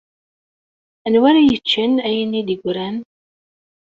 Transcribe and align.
Anwa 1.05 1.25
ara 1.29 1.41
yeččen 1.43 1.93
ayen 2.07 2.39
i 2.39 2.41
d-yeggran? 2.47 2.97